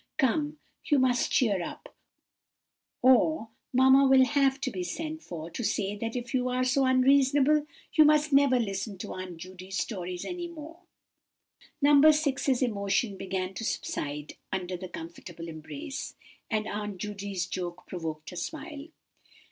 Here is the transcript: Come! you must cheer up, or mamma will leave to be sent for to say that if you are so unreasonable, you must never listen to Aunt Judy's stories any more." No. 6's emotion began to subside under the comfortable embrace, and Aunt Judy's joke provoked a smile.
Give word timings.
Come! 0.17 0.57
you 0.83 0.97
must 0.97 1.31
cheer 1.31 1.61
up, 1.61 1.93
or 3.03 3.49
mamma 3.71 4.07
will 4.07 4.25
leave 4.35 4.59
to 4.61 4.71
be 4.71 4.81
sent 4.83 5.21
for 5.21 5.51
to 5.51 5.63
say 5.63 5.95
that 5.95 6.15
if 6.15 6.33
you 6.33 6.49
are 6.49 6.63
so 6.63 6.85
unreasonable, 6.85 7.67
you 7.93 8.03
must 8.03 8.33
never 8.33 8.59
listen 8.59 8.97
to 8.97 9.13
Aunt 9.13 9.37
Judy's 9.37 9.77
stories 9.77 10.25
any 10.25 10.47
more." 10.47 10.79
No. 11.83 11.93
6's 12.01 12.63
emotion 12.63 13.15
began 13.15 13.53
to 13.53 13.63
subside 13.63 14.37
under 14.51 14.75
the 14.75 14.89
comfortable 14.89 15.47
embrace, 15.47 16.15
and 16.49 16.67
Aunt 16.67 16.97
Judy's 16.97 17.45
joke 17.45 17.85
provoked 17.85 18.31
a 18.31 18.37
smile. 18.37 18.87